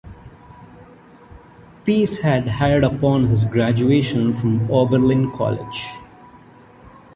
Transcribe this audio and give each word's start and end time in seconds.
Pease 1.85 2.21
had 2.21 2.47
hired 2.47 2.83
upon 2.83 3.27
his 3.27 3.45
graduation 3.45 4.33
from 4.33 4.67
Oberlin 4.71 5.29
College. 5.31 5.95